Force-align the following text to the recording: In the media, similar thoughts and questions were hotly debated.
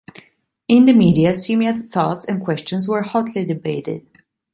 In 0.67 0.85
the 0.85 0.93
media, 0.93 1.31
similar 1.35 1.83
thoughts 1.83 2.25
and 2.25 2.43
questions 2.43 2.87
were 2.89 3.03
hotly 3.03 3.45
debated. 3.45 4.07